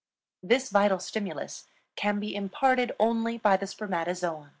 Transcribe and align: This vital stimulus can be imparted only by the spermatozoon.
This 0.41 0.71
vital 0.71 0.97
stimulus 0.97 1.67
can 1.95 2.19
be 2.19 2.33
imparted 2.35 2.91
only 2.99 3.37
by 3.37 3.55
the 3.55 3.67
spermatozoon. 3.67 4.49